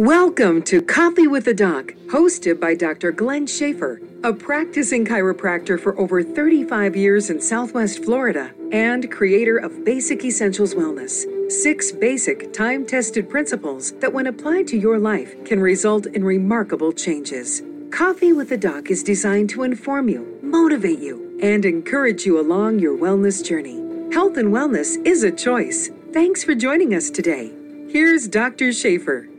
[0.00, 3.12] Welcome to Coffee with the Doc, hosted by Dr.
[3.12, 9.84] Glenn Schaefer, a practicing chiropractor for over 35 years in Southwest Florida and creator of
[9.84, 11.52] Basic Essentials Wellness.
[11.52, 16.94] Six basic, time tested principles that, when applied to your life, can result in remarkable
[16.94, 17.60] changes.
[17.90, 22.78] Coffee with the Doc is designed to inform you, motivate you, and encourage you along
[22.78, 23.76] your wellness journey.
[24.14, 25.90] Health and wellness is a choice.
[26.14, 27.52] Thanks for joining us today.
[27.90, 28.72] Here's Dr.
[28.72, 29.29] Schaefer.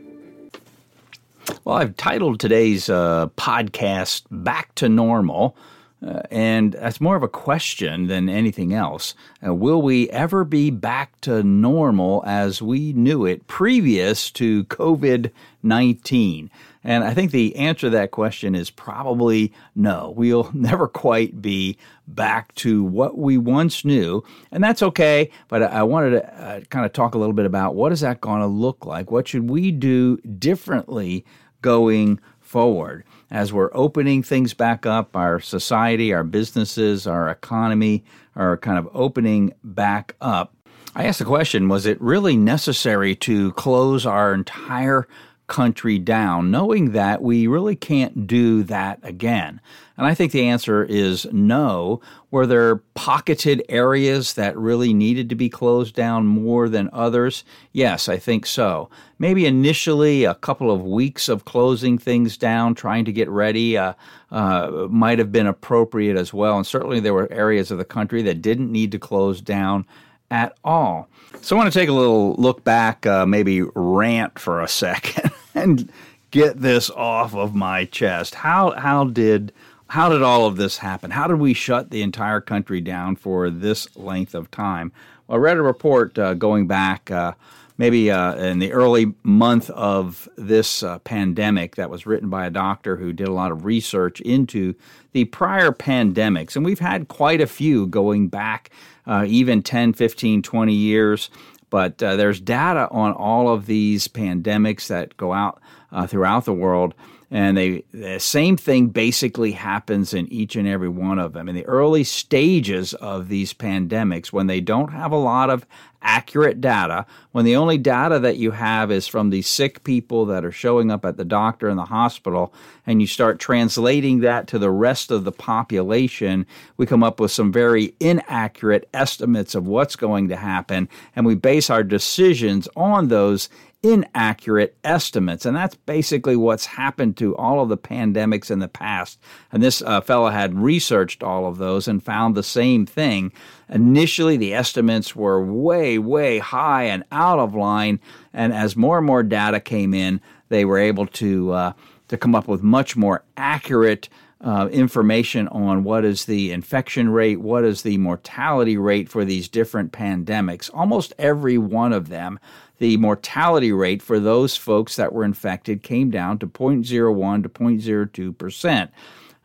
[1.64, 5.56] Well, I've titled today's uh, podcast Back to Normal.
[6.04, 9.14] Uh, and that's more of a question than anything else.
[9.46, 15.30] Uh, will we ever be back to normal as we knew it previous to COVID
[15.62, 16.50] 19?
[16.84, 20.12] And I think the answer to that question is probably no.
[20.16, 21.78] We'll never quite be
[22.08, 24.24] back to what we once knew.
[24.50, 25.30] And that's okay.
[25.46, 28.20] But I wanted to uh, kind of talk a little bit about what is that
[28.20, 29.12] going to look like?
[29.12, 31.24] What should we do differently
[31.60, 38.04] going forward as we're opening things back up, our society, our businesses, our economy
[38.36, 40.54] are kind of opening back up.
[40.94, 45.08] I asked the question was it really necessary to close our entire
[45.52, 49.60] country down, knowing that we really can't do that again?
[49.98, 52.00] And I think the answer is no.
[52.30, 57.44] Were there pocketed areas that really needed to be closed down more than others?
[57.72, 58.88] Yes, I think so.
[59.18, 63.92] Maybe initially a couple of weeks of closing things down, trying to get ready, uh,
[64.30, 66.56] uh, might have been appropriate as well.
[66.56, 69.84] And certainly there were areas of the country that didn't need to close down
[70.30, 71.08] at all.
[71.42, 75.30] So I want to take a little look back, uh, maybe rant for a second,
[75.54, 75.90] and
[76.30, 78.36] get this off of my chest.
[78.36, 79.52] How how did
[79.88, 81.10] how did all of this happen?
[81.10, 84.92] How did we shut the entire country down for this length of time?
[85.28, 87.10] I read a report uh, going back.
[87.10, 87.32] Uh,
[87.78, 92.50] maybe uh, in the early month of this uh, pandemic that was written by a
[92.50, 94.74] doctor who did a lot of research into
[95.12, 96.54] the prior pandemics.
[96.54, 98.70] And we've had quite a few going back
[99.06, 101.30] uh, even 10, 15, 20 years.
[101.72, 105.58] But uh, there's data on all of these pandemics that go out
[105.90, 106.94] uh, throughout the world.
[107.34, 111.48] And they, the same thing basically happens in each and every one of them.
[111.48, 115.64] In the early stages of these pandemics, when they don't have a lot of
[116.02, 120.44] accurate data, when the only data that you have is from the sick people that
[120.44, 122.52] are showing up at the doctor and the hospital,
[122.86, 126.44] and you start translating that to the rest of the population,
[126.76, 131.34] we come up with some very inaccurate estimates of what's going to happen, and we
[131.34, 133.48] base our decisions on those
[133.82, 135.44] inaccurate estimates.
[135.44, 139.18] And that's basically what's happened to all of the pandemics in the past.
[139.50, 143.32] And this uh, fellow had researched all of those and found the same thing.
[143.68, 147.98] Initially, the estimates were way, way high and out of line.
[148.32, 151.72] And as more and more data came in, they were able to, uh,
[152.08, 154.08] to come up with much more accurate
[154.42, 159.48] uh, information on what is the infection rate, what is the mortality rate for these
[159.48, 160.70] different pandemics.
[160.74, 162.38] Almost every one of them
[162.82, 168.36] the mortality rate for those folks that were infected came down to 0.01 to 0.02
[168.36, 168.90] percent,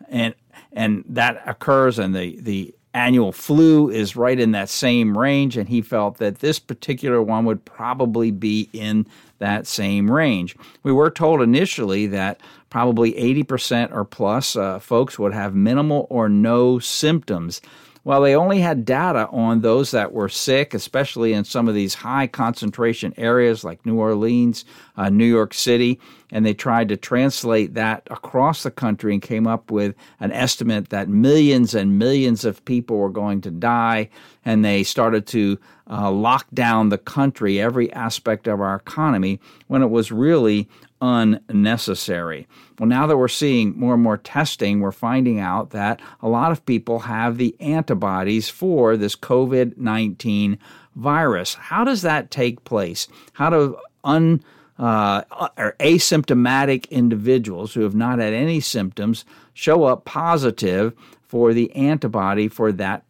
[0.10, 0.34] and
[0.74, 5.70] and that occurs, and the the annual flu is right in that same range, and
[5.70, 9.06] he felt that this particular one would probably be in
[9.40, 10.56] that same range.
[10.84, 16.28] We were told initially that probably 80% or plus uh, folks would have minimal or
[16.28, 17.62] no symptoms.
[18.08, 21.94] Well, they only had data on those that were sick, especially in some of these
[21.94, 24.64] high concentration areas like New Orleans,
[24.96, 26.00] uh, New York City,
[26.32, 30.88] and they tried to translate that across the country and came up with an estimate
[30.88, 34.08] that millions and millions of people were going to die.
[34.46, 39.82] And they started to uh, lock down the country, every aspect of our economy, when
[39.82, 40.70] it was really
[41.02, 42.48] unnecessary.
[42.80, 46.52] Well, now that we're seeing more and more testing, we're finding out that a lot
[46.52, 50.58] of people have the antibodies for this COVID 19
[50.96, 51.54] virus.
[51.56, 53.08] How does that take place?
[53.34, 54.44] How do un
[54.80, 55.24] uh,
[55.58, 60.94] or asymptomatic individuals who have not had any symptoms show up positive
[61.24, 63.04] for the antibody for that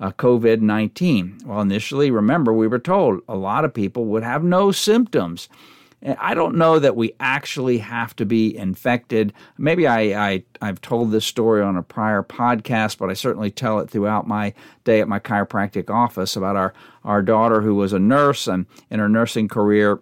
[0.00, 1.42] uh, COVID 19?
[1.44, 5.48] Well, initially, remember, we were told a lot of people would have no symptoms.
[6.02, 9.34] I don't know that we actually have to be infected.
[9.58, 10.00] Maybe I,
[10.30, 14.26] I, I've told this story on a prior podcast, but I certainly tell it throughout
[14.26, 14.54] my
[14.84, 16.72] day at my chiropractic office about our,
[17.04, 20.00] our daughter who was a nurse and in her nursing career,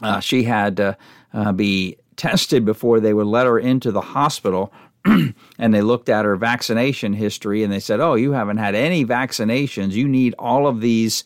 [0.00, 0.96] uh, she had to
[1.34, 4.72] uh, be tested before they would let her into the hospital.
[5.04, 9.04] and they looked at her vaccination history and they said, Oh, you haven't had any
[9.04, 9.92] vaccinations.
[9.92, 11.22] You need all of these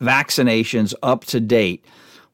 [0.00, 1.84] vaccinations up to date.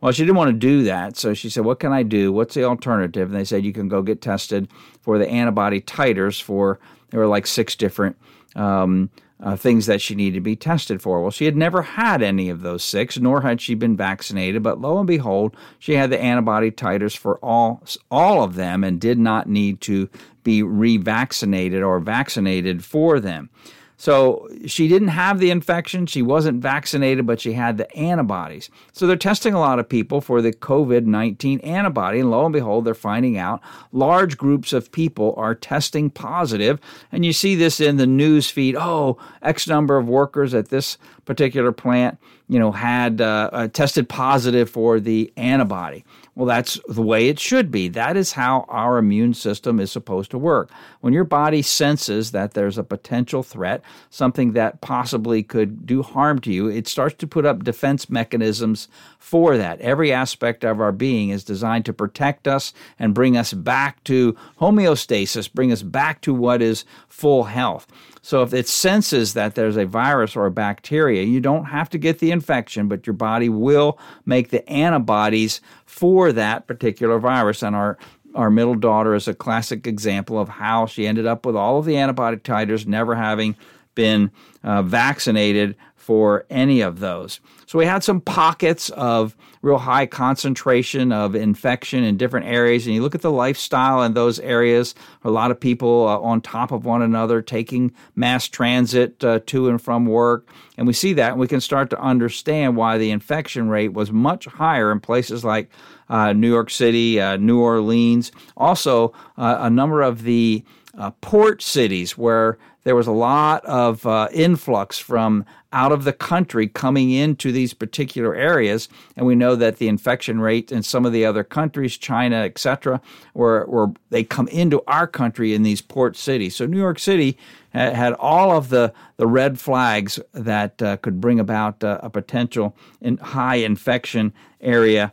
[0.06, 2.30] Well, she didn't want to do that, so she said, "What can I do?
[2.30, 4.68] What's the alternative?" And they said, "You can go get tested
[5.00, 6.78] for the antibody titers for
[7.10, 8.14] there were like six different."
[8.54, 9.10] Um,
[9.42, 11.20] uh, things that she needed to be tested for.
[11.20, 14.62] Well, she had never had any of those six, nor had she been vaccinated.
[14.62, 19.00] But lo and behold, she had the antibody titers for all all of them, and
[19.00, 20.08] did not need to
[20.44, 23.50] be revaccinated or vaccinated for them.
[23.98, 26.06] So she didn't have the infection.
[26.06, 28.68] She wasn't vaccinated, but she had the antibodies.
[28.92, 32.20] So they're testing a lot of people for the COVID 19 antibody.
[32.20, 33.60] And lo and behold, they're finding out
[33.92, 36.78] large groups of people are testing positive.
[37.10, 38.76] And you see this in the news feed.
[38.76, 44.08] Oh, X number of workers at this particular plant, you know, had uh, uh, tested
[44.08, 46.04] positive for the antibody.
[46.36, 47.88] Well, that's the way it should be.
[47.88, 50.70] That is how our immune system is supposed to work.
[51.00, 53.80] When your body senses that there's a potential threat,
[54.10, 58.86] something that possibly could do harm to you, it starts to put up defense mechanisms
[59.18, 59.80] for that.
[59.80, 64.36] Every aspect of our being is designed to protect us and bring us back to
[64.60, 67.86] homeostasis, bring us back to what is full health.
[68.26, 71.96] So if it senses that there's a virus or a bacteria, you don't have to
[71.96, 77.62] get the infection, but your body will make the antibodies for that particular virus.
[77.62, 77.96] And our
[78.34, 81.84] our middle daughter is a classic example of how she ended up with all of
[81.84, 83.54] the antibody titers, never having
[83.94, 84.32] been
[84.64, 85.76] uh, vaccinated
[86.06, 87.40] for any of those.
[87.66, 92.86] So we had some pockets of real high concentration of infection in different areas.
[92.86, 94.94] And you look at the lifestyle in those areas,
[95.24, 99.68] a lot of people uh, on top of one another taking mass transit uh, to
[99.68, 100.48] and from work.
[100.78, 104.12] And we see that and we can start to understand why the infection rate was
[104.12, 105.68] much higher in places like
[106.08, 110.62] uh, New York City, uh, New Orleans, also uh, a number of the
[110.96, 116.12] uh, port cities where there was a lot of uh, influx from out of the
[116.12, 118.88] country coming into these particular areas.
[119.16, 123.00] And we know that the infection rate in some of the other countries, China, etc.,
[123.32, 126.54] where, where they come into our country in these port cities.
[126.54, 127.36] So New York City
[127.72, 132.76] had all of the, the red flags that uh, could bring about uh, a potential
[133.00, 135.12] in high infection area,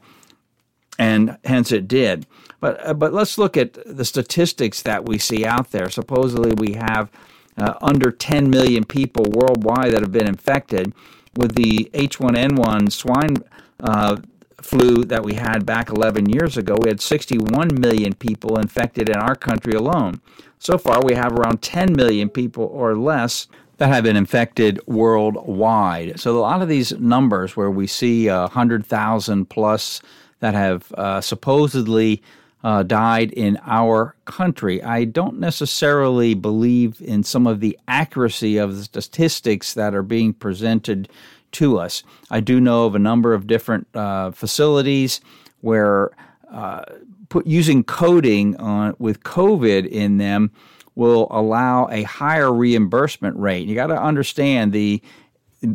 [0.99, 2.27] and hence it did.
[2.59, 5.89] But, uh, but let's look at the statistics that we see out there.
[5.89, 7.09] Supposedly, we have
[7.57, 10.93] uh, under 10 million people worldwide that have been infected.
[11.35, 13.37] With the H1N1 swine
[13.79, 14.17] uh,
[14.61, 19.15] flu that we had back 11 years ago, we had 61 million people infected in
[19.15, 20.21] our country alone.
[20.59, 23.47] So far, we have around 10 million people or less
[23.77, 26.19] that have been infected worldwide.
[26.19, 30.01] So, a lot of these numbers where we see uh, 100,000 plus
[30.39, 32.21] that have uh, supposedly
[32.63, 34.81] uh, died in our country.
[34.81, 40.33] I don't necessarily believe in some of the accuracy of the statistics that are being
[40.33, 41.09] presented
[41.53, 42.03] to us.
[42.31, 45.19] I do know of a number of different uh, facilities
[45.61, 46.11] where
[46.51, 46.83] uh,
[47.29, 50.51] put, using coding on, with COVID in them
[50.95, 53.67] will allow a higher reimbursement rate.
[53.67, 55.01] You got to understand the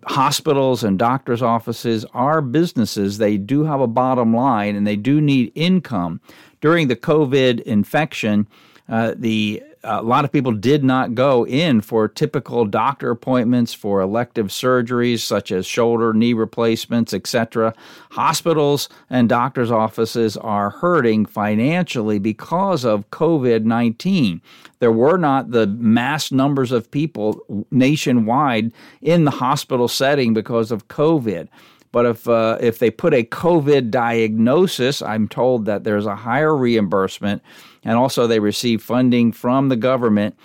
[0.05, 3.19] hospitals and doctors' offices are businesses.
[3.19, 6.20] They do have a bottom line and they do need income
[6.60, 8.46] during the COVID infection,
[8.88, 14.00] uh, the a lot of people did not go in for typical doctor appointments for
[14.00, 17.72] elective surgeries such as shoulder, knee replacements, etc.
[18.10, 24.41] Hospitals and doctors' offices are hurting financially because of COVID 19.
[24.81, 30.88] There were not the mass numbers of people nationwide in the hospital setting because of
[30.88, 31.48] COVID.
[31.93, 36.57] But if uh, if they put a COVID diagnosis, I'm told that there's a higher
[36.57, 37.43] reimbursement,
[37.85, 40.37] and also they receive funding from the government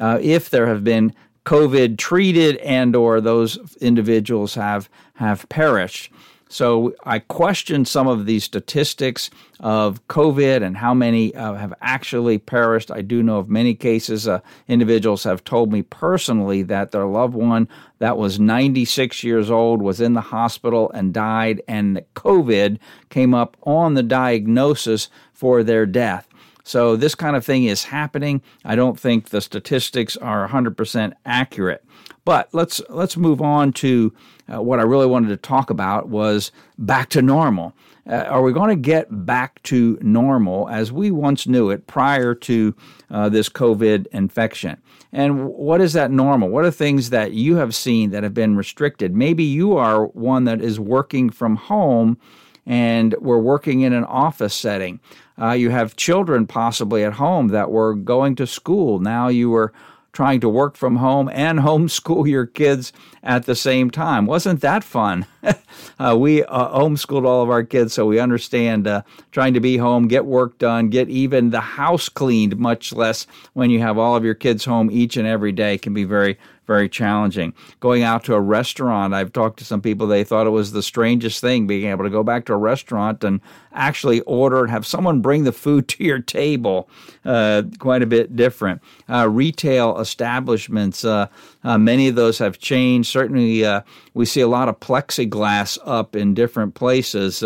[0.00, 1.14] uh, if there have been
[1.46, 6.12] COVID treated and or those individuals have have perished.
[6.52, 9.30] So I question some of these statistics
[9.60, 12.90] of COVID and how many uh, have actually perished.
[12.90, 17.34] I do know of many cases, uh, individuals have told me personally that their loved
[17.34, 17.68] one
[18.00, 22.80] that was 96 years old was in the hospital and died, and COVID
[23.10, 26.26] came up on the diagnosis for their death.
[26.64, 28.42] So this kind of thing is happening.
[28.64, 31.84] I don't think the statistics are 100% accurate.
[32.30, 34.14] But let's let's move on to
[34.48, 37.74] uh, what I really wanted to talk about was back to normal.
[38.08, 42.36] Uh, are we going to get back to normal as we once knew it prior
[42.36, 42.76] to
[43.10, 44.80] uh, this COVID infection?
[45.10, 46.50] And what is that normal?
[46.50, 49.12] What are things that you have seen that have been restricted?
[49.12, 52.16] Maybe you are one that is working from home
[52.64, 55.00] and we're working in an office setting.
[55.36, 59.00] Uh, you have children possibly at home that were going to school.
[59.00, 59.72] Now you were
[60.12, 64.26] trying to work from home and homeschool your kids at the same time.
[64.26, 65.26] Wasn't that fun?
[65.98, 69.02] uh, we uh, homeschooled all of our kids, so we understand uh,
[69.32, 73.70] trying to be home, get work done, get even the house cleaned, much less when
[73.70, 76.38] you have all of your kids home each and every day can be very,
[76.70, 77.52] very challenging.
[77.80, 80.84] Going out to a restaurant, I've talked to some people, they thought it was the
[80.84, 83.40] strangest thing being able to go back to a restaurant and
[83.72, 86.88] actually order and have someone bring the food to your table.
[87.24, 88.80] Uh, quite a bit different.
[89.08, 91.26] Uh, retail establishments, uh,
[91.64, 93.10] uh many of those have changed.
[93.10, 93.80] Certainly, uh,
[94.14, 97.42] we see a lot of plexiglass up in different places.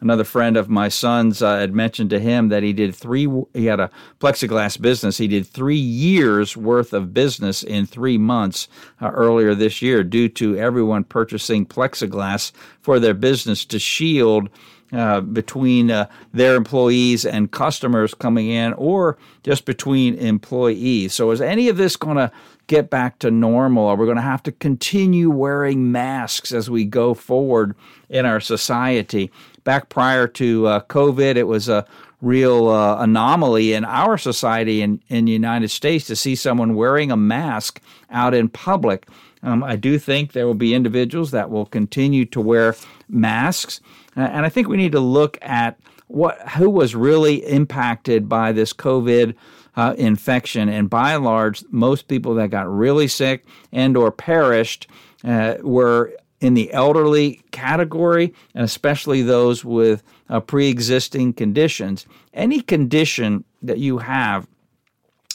[0.00, 3.66] Another friend of my son's uh, had mentioned to him that he did three he
[3.66, 8.66] had a plexiglass business he did three years worth of business in three months
[9.02, 14.48] uh, earlier this year due to everyone purchasing plexiglass for their business to shield
[14.92, 21.40] uh, between uh, their employees and customers coming in or just between employees so is
[21.40, 22.32] any of this going to
[22.70, 23.88] get back to normal?
[23.88, 27.74] Are we going to have to continue wearing masks as we go forward
[28.08, 29.32] in our society?
[29.64, 31.86] Back prior to uh, COVID, it was a
[32.20, 37.10] real uh, anomaly in our society in, in the United States to see someone wearing
[37.10, 39.06] a mask out in public.
[39.42, 42.76] Um, I do think there will be individuals that will continue to wear
[43.08, 43.80] masks,
[44.16, 48.52] uh, and I think we need to look at what who was really impacted by
[48.52, 49.34] this COVID
[49.76, 50.68] uh, infection.
[50.68, 54.88] And by and large, most people that got really sick and or perished
[55.24, 62.06] uh, were in the elderly category, and especially those with uh, pre-existing conditions.
[62.32, 64.46] Any condition that you have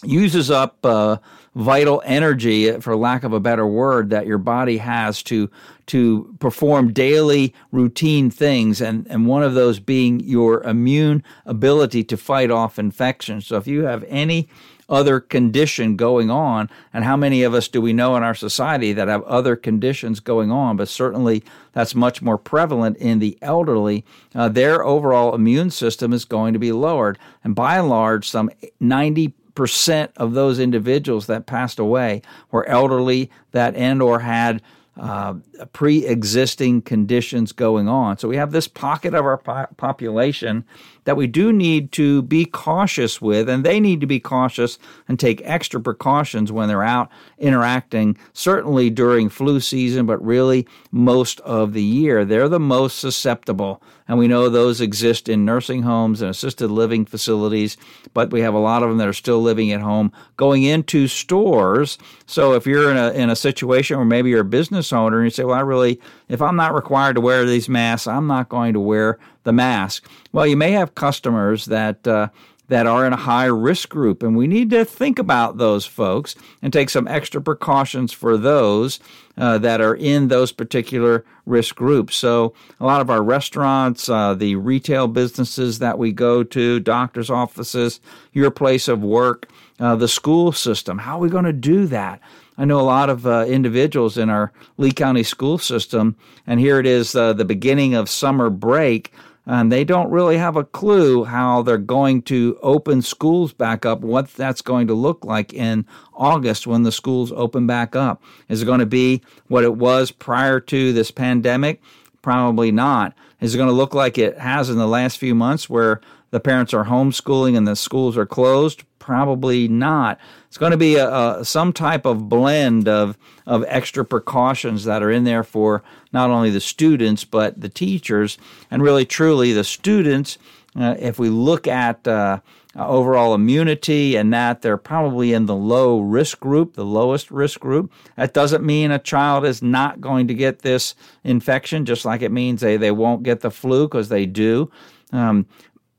[0.04, 1.18] uses up uh,
[1.56, 5.50] vital energy, for lack of a better word, that your body has to
[5.88, 12.18] to perform daily routine things, and, and one of those being your immune ability to
[12.18, 13.46] fight off infections.
[13.46, 14.50] So if you have any
[14.90, 18.94] other condition going on, and how many of us do we know in our society
[18.94, 20.78] that have other conditions going on?
[20.78, 24.06] But certainly that's much more prevalent in the elderly.
[24.34, 28.50] Uh, their overall immune system is going to be lowered, and by and large, some
[28.80, 34.62] 90 percent of those individuals that passed away were elderly that and or had
[34.98, 35.34] uh,
[35.74, 38.18] pre-existing conditions going on.
[38.18, 40.64] So we have this pocket of our po- population
[41.04, 45.20] that we do need to be cautious with, and they need to be cautious and
[45.20, 51.74] take extra precautions when they're out interacting, certainly during flu season, but really most of
[51.74, 52.26] the year.
[52.26, 53.84] They're the most susceptible.
[54.08, 57.76] And we know those exist in nursing homes and assisted living facilities,
[58.14, 61.08] but we have a lot of them that are still living at home, going into
[61.08, 61.98] stores.
[62.28, 65.26] So if you're in a, in a situation where maybe you're a business owner and
[65.26, 66.00] you say, well, I really,
[66.30, 70.08] if I'm not required to wear these masks, I'm not going to wear the mask.
[70.32, 72.30] Well, you may have customers that uh,
[72.68, 76.36] that are in a high risk group, and we need to think about those folks
[76.62, 79.00] and take some extra precautions for those
[79.38, 82.16] uh, that are in those particular risk groups.
[82.16, 87.30] So, a lot of our restaurants, uh, the retail businesses that we go to, doctors'
[87.30, 88.00] offices,
[88.34, 89.48] your place of work,
[89.80, 91.00] uh, the school system.
[91.00, 92.20] How are we going to do that?
[92.58, 96.16] I know a lot of uh, individuals in our Lee County school system,
[96.48, 99.12] and here it is uh, the beginning of summer break
[99.46, 104.02] and they don't really have a clue how they're going to open schools back up,
[104.02, 108.24] what that's going to look like in August when the schools open back up.
[108.50, 111.82] Is it going to be what it was prior to this pandemic?
[112.22, 113.14] Probably not.
[113.40, 116.40] Is it going to look like it has in the last few months where the
[116.40, 118.84] parents are homeschooling and the schools are closed?
[119.06, 120.18] Probably not.
[120.48, 125.04] It's going to be a, a, some type of blend of, of extra precautions that
[125.04, 128.40] are in there for not only the students but the teachers,
[128.72, 130.40] and really truly the students.
[130.76, 132.40] Uh, if we look at uh,
[132.76, 137.94] overall immunity and that they're probably in the low risk group, the lowest risk group.
[138.16, 142.32] That doesn't mean a child is not going to get this infection, just like it
[142.32, 144.72] means they, they won't get the flu because they do.
[145.12, 145.46] Um,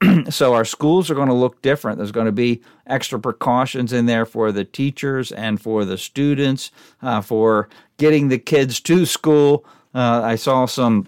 [0.31, 1.99] so our schools are going to look different.
[1.99, 6.71] There's going to be extra precautions in there for the teachers and for the students
[7.03, 9.65] uh, for getting the kids to school.
[9.95, 11.07] Uh, I saw some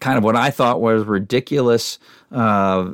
[0.00, 1.98] kind of what I thought was ridiculous
[2.32, 2.34] uh,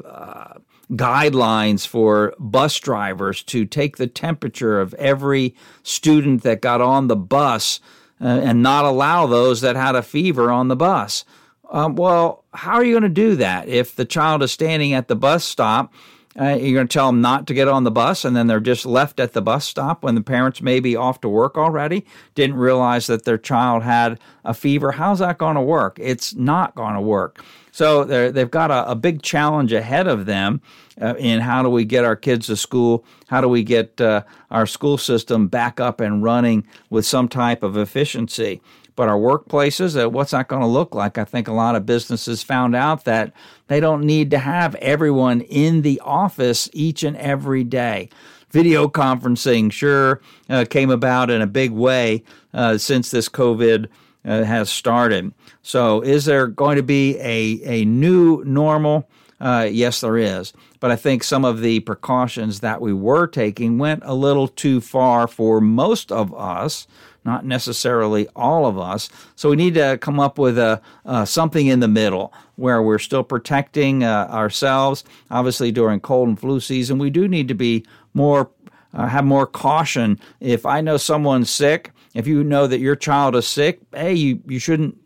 [0.04, 0.58] uh
[0.92, 7.16] guidelines for bus drivers to take the temperature of every student that got on the
[7.16, 7.80] bus
[8.20, 11.24] uh, and not allow those that had a fever on the bus.
[11.72, 15.08] Um, well, how are you going to do that if the child is standing at
[15.08, 15.92] the bus stop?
[16.38, 18.60] Uh, you're going to tell them not to get on the bus, and then they're
[18.60, 22.06] just left at the bus stop when the parents may be off to work already,
[22.34, 24.92] didn't realize that their child had a fever.
[24.92, 25.98] How's that going to work?
[26.00, 27.44] It's not going to work.
[27.70, 30.60] So they've got a, a, big challenge ahead of them
[31.00, 33.04] uh, in how do we get our kids to school?
[33.28, 37.62] How do we get uh, our school system back up and running with some type
[37.62, 38.60] of efficiency?
[38.94, 41.18] But our workplaces, uh, what's that going to look like?
[41.18, 43.32] I think a lot of businesses found out that
[43.68, 48.10] they don't need to have everyone in the office each and every day
[48.52, 52.22] video conferencing sure uh, came about in a big way
[52.54, 53.88] uh, since this COVID
[54.24, 55.32] uh, has started.
[55.62, 59.08] So, is there going to be a, a new normal?
[59.40, 60.52] Uh, yes, there is.
[60.82, 64.80] But I think some of the precautions that we were taking went a little too
[64.80, 66.88] far for most of us,
[67.24, 69.08] not necessarily all of us.
[69.36, 70.82] So we need to come up with a
[71.24, 75.04] something in the middle where we're still protecting uh, ourselves.
[75.30, 78.50] Obviously, during cold and flu season, we do need to be more
[78.92, 80.18] uh, have more caution.
[80.40, 84.42] If I know someone's sick, if you know that your child is sick, hey, you,
[84.48, 84.98] you shouldn't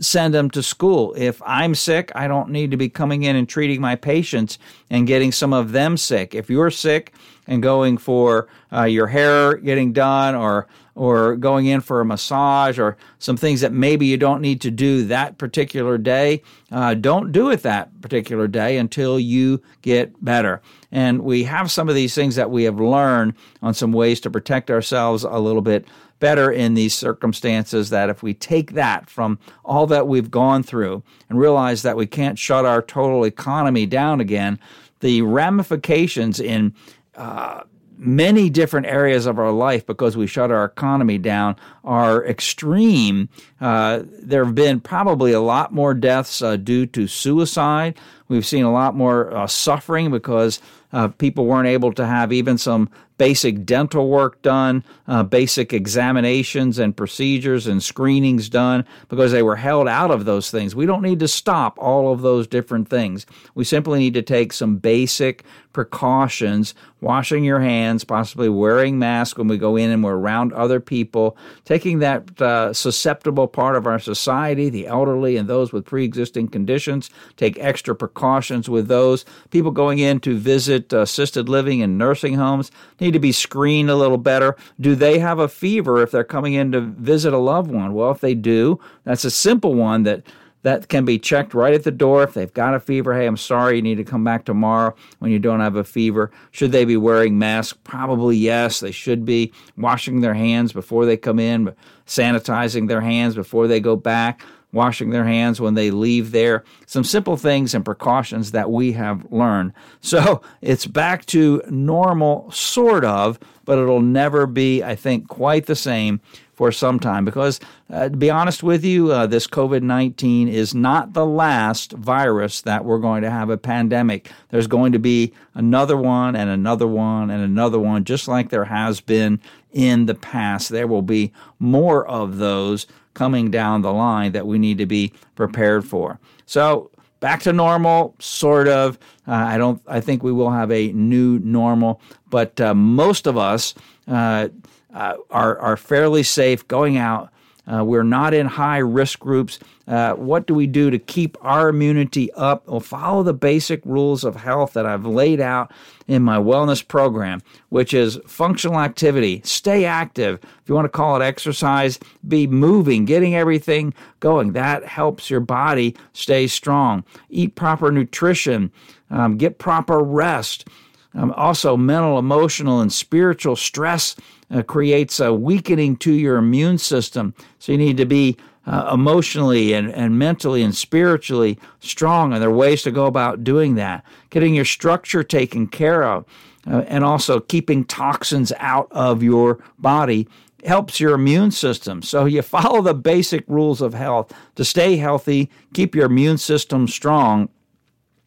[0.00, 1.14] send them to school.
[1.16, 4.58] If I'm sick, I don't need to be coming in and treating my patients
[4.90, 6.34] and getting some of them sick.
[6.34, 7.14] If you're sick
[7.46, 12.78] and going for uh, your hair getting done or or going in for a massage
[12.78, 17.30] or some things that maybe you don't need to do that particular day, uh, don't
[17.30, 20.60] do it that particular day until you get better.
[20.90, 24.30] And we have some of these things that we have learned on some ways to
[24.30, 25.86] protect ourselves a little bit
[26.18, 31.02] better in these circumstances that if we take that from all that we've gone through
[31.28, 34.58] and realize that we can't shut our total economy down again,
[35.00, 36.74] the ramifications in
[37.16, 37.60] uh,
[37.98, 43.28] many different areas of our life because we shut our economy down are extreme.
[43.60, 47.96] Uh, there have been probably a lot more deaths uh, due to suicide.
[48.28, 50.60] We've seen a lot more uh, suffering because
[50.96, 52.88] uh, people weren't able to have even some
[53.18, 59.56] basic dental work done, uh, basic examinations and procedures and screenings done because they were
[59.56, 60.74] held out of those things.
[60.74, 63.26] We don't need to stop all of those different things.
[63.54, 69.48] We simply need to take some basic precautions, washing your hands, possibly wearing masks when
[69.48, 71.36] we go in and we're around other people,
[71.66, 77.10] taking that uh, susceptible part of our society, the elderly and those with pre-existing conditions,
[77.36, 79.26] take extra precautions with those.
[79.50, 83.90] People going in to visit Uh, assisted living and nursing homes need to be screened
[83.90, 84.56] a little better.
[84.80, 87.94] Do they have a fever if they're coming in to visit a loved one?
[87.94, 90.22] Well, if they do, that's a simple one that
[90.62, 92.24] that can be checked right at the door.
[92.24, 95.30] If they've got a fever, hey, I'm sorry, you need to come back tomorrow when
[95.30, 96.32] you don't have a fever.
[96.50, 97.78] Should they be wearing masks?
[97.84, 98.80] Probably yes.
[98.80, 101.72] They should be washing their hands before they come in,
[102.08, 104.42] sanitizing their hands before they go back
[104.76, 106.62] washing their hands when they leave there.
[106.86, 109.72] Some simple things and precautions that we have learned.
[110.00, 115.74] So it's back to normal, sort of, but it'll never be, I think, quite the
[115.74, 116.20] same
[116.56, 117.60] for some time because,
[117.92, 122.62] uh, to be honest with you, uh, this COVID 19 is not the last virus
[122.62, 124.30] that we're going to have a pandemic.
[124.48, 128.64] There's going to be another one and another one and another one, just like there
[128.64, 129.38] has been
[129.72, 130.70] in the past.
[130.70, 135.12] There will be more of those coming down the line that we need to be
[135.34, 136.18] prepared for.
[136.46, 136.90] So,
[137.20, 138.98] back to normal, sort of.
[139.28, 139.82] Uh, I don't.
[139.86, 143.74] I think we will have a new normal, but uh, most of us
[144.08, 144.48] uh,
[144.96, 147.30] uh are are fairly safe going out
[147.66, 149.58] uh, we're not in high risk groups.
[149.88, 152.66] Uh, what do we do to keep our immunity up?
[152.68, 155.72] Well, follow the basic rules of health that I've laid out
[156.06, 159.40] in my wellness program, which is functional activity.
[159.44, 160.38] Stay active.
[160.42, 164.52] If you want to call it exercise, be moving, getting everything going.
[164.52, 167.04] That helps your body stay strong.
[167.30, 168.70] Eat proper nutrition,
[169.10, 170.68] um, get proper rest.
[171.16, 174.14] Um, also, mental, emotional, and spiritual stress
[174.50, 177.34] uh, creates a weakening to your immune system.
[177.58, 182.32] So you need to be uh, emotionally and, and mentally and spiritually strong.
[182.32, 184.04] And there are ways to go about doing that.
[184.30, 186.24] Getting your structure taken care of,
[186.66, 190.28] uh, and also keeping toxins out of your body
[190.64, 192.02] helps your immune system.
[192.02, 196.88] So you follow the basic rules of health to stay healthy, keep your immune system
[196.88, 197.48] strong,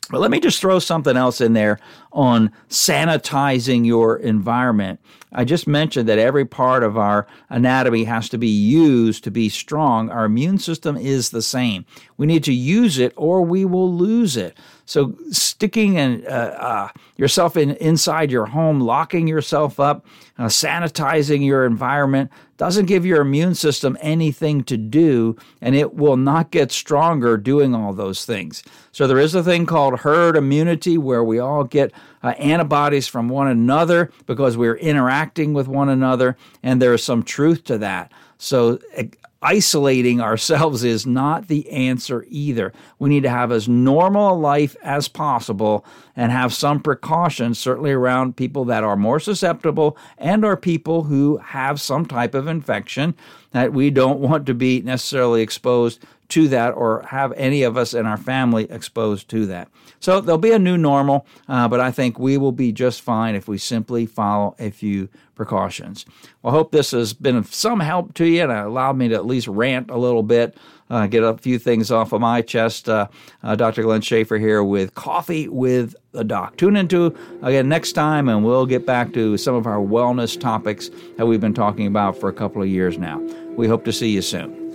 [0.09, 1.79] but let me just throw something else in there
[2.11, 4.99] on sanitizing your environment.
[5.31, 9.47] I just mentioned that every part of our anatomy has to be used to be
[9.49, 10.09] strong.
[10.09, 11.85] Our immune system is the same.
[12.17, 14.57] We need to use it or we will lose it.
[14.85, 20.03] So sticking in, uh, uh, yourself in inside your home, locking yourself up,
[20.39, 26.17] uh, sanitizing your environment doesn't give your immune system anything to do, and it will
[26.17, 28.63] not get stronger doing all those things.
[28.91, 33.29] So there is a thing called herd immunity where we all get uh, antibodies from
[33.29, 38.11] one another because we're interacting with one another, and there is some truth to that.
[38.37, 38.79] So
[39.41, 42.73] isolating ourselves is not the answer either.
[42.99, 45.85] We need to have as normal a life as possible
[46.19, 51.37] and have some precautions, certainly around people that are more susceptible and are people who
[51.37, 53.15] have some type of infection
[53.51, 57.93] that we don't want to be necessarily exposed to that or have any of us
[57.93, 59.69] in our family exposed to that.
[60.01, 63.33] So there'll be a new normal, uh, but I think we will be just fine
[63.33, 66.05] if we simply follow a few precautions.
[66.41, 69.15] Well, I hope this has been of some help to you and allowed me to
[69.15, 70.57] at least rant a little bit.
[70.89, 72.89] Uh, get a few things off of my chest.
[72.89, 73.07] Uh,
[73.43, 73.83] uh Dr.
[73.83, 76.57] Glenn Schaefer here with Coffee with the Doc.
[76.57, 80.89] Tune into again next time, and we'll get back to some of our wellness topics
[81.17, 83.19] that we've been talking about for a couple of years now.
[83.55, 84.68] We hope to see you soon.